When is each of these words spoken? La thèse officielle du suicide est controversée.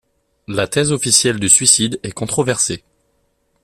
La 0.47 0.65
thèse 0.67 0.91
officielle 0.91 1.39
du 1.39 1.47
suicide 1.47 1.99
est 2.01 2.09
controversée. 2.11 2.83